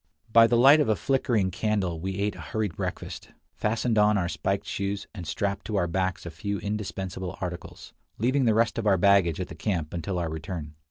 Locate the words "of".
0.79-0.89, 8.79-8.87